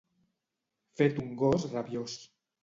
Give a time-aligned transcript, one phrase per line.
[1.01, 2.17] Fet un gos rabiós.